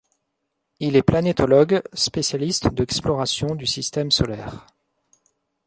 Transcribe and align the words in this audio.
Il 0.79 0.95
est 0.95 1.03
planétologue, 1.03 1.83
spécialiste 1.93 2.73
de 2.73 2.81
l'exploration 2.81 3.53
du 3.53 3.67
Système 3.67 4.09
solaire. 4.09 4.65